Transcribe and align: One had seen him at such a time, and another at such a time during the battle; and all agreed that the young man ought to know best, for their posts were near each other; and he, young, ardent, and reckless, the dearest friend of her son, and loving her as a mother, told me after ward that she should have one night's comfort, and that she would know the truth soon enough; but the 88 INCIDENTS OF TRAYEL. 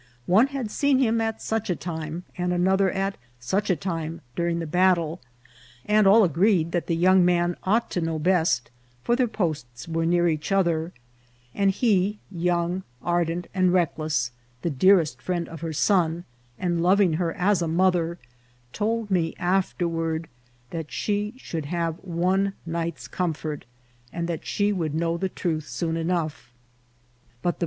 One 0.25 0.47
had 0.47 0.71
seen 0.71 0.97
him 0.97 1.21
at 1.21 1.43
such 1.43 1.69
a 1.69 1.75
time, 1.75 2.23
and 2.35 2.51
another 2.51 2.89
at 2.89 3.17
such 3.39 3.69
a 3.69 3.75
time 3.75 4.21
during 4.35 4.57
the 4.57 4.65
battle; 4.65 5.21
and 5.85 6.07
all 6.07 6.23
agreed 6.23 6.71
that 6.71 6.87
the 6.87 6.95
young 6.95 7.23
man 7.23 7.55
ought 7.65 7.91
to 7.91 8.01
know 8.01 8.17
best, 8.17 8.71
for 9.03 9.15
their 9.15 9.27
posts 9.27 9.87
were 9.87 10.07
near 10.07 10.27
each 10.27 10.51
other; 10.51 10.91
and 11.53 11.69
he, 11.69 12.17
young, 12.31 12.81
ardent, 13.03 13.45
and 13.53 13.73
reckless, 13.73 14.31
the 14.63 14.71
dearest 14.71 15.21
friend 15.21 15.47
of 15.47 15.61
her 15.61 15.71
son, 15.71 16.23
and 16.57 16.81
loving 16.81 17.13
her 17.21 17.31
as 17.33 17.61
a 17.61 17.67
mother, 17.67 18.17
told 18.73 19.11
me 19.11 19.35
after 19.37 19.87
ward 19.87 20.27
that 20.71 20.91
she 20.91 21.31
should 21.37 21.65
have 21.65 21.97
one 21.97 22.53
night's 22.65 23.07
comfort, 23.07 23.65
and 24.11 24.27
that 24.27 24.47
she 24.47 24.73
would 24.73 24.95
know 24.95 25.15
the 25.15 25.29
truth 25.29 25.67
soon 25.67 25.95
enough; 25.95 26.49
but 26.49 26.49
the 26.49 26.49
88 26.49 26.49
INCIDENTS 26.49 27.37
OF 27.37 27.41
TRAYEL. 27.41 27.57